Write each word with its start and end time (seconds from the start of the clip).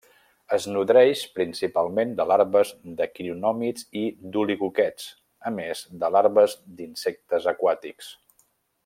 Es 0.55 0.63
nodreix 0.75 1.19
principalment 1.35 2.13
de 2.21 2.25
larves 2.31 2.71
de 3.01 3.07
quironòmids 3.19 3.85
i 4.05 4.05
d'oligoquets, 4.37 5.07
a 5.51 5.55
més 5.61 5.85
de 6.05 6.13
larves 6.17 6.57
d'insectes 6.81 7.51
aquàtics. 7.53 8.15